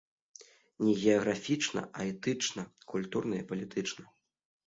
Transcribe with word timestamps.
Не 0.85 0.93
геаграфічна, 1.01 1.83
а 1.99 2.07
этычна, 2.13 2.65
культурна 2.93 3.35
і 3.43 3.45
палітычна. 3.51 4.03